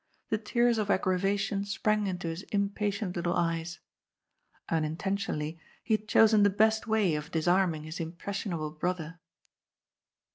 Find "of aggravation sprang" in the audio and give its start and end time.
0.79-2.07